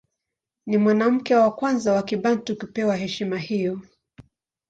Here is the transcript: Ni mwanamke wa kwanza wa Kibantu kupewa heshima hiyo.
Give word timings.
Ni 0.65 0.77
mwanamke 0.77 1.35
wa 1.35 1.51
kwanza 1.55 1.93
wa 1.93 2.03
Kibantu 2.03 2.55
kupewa 2.57 2.95
heshima 2.97 3.37
hiyo. 3.37 3.81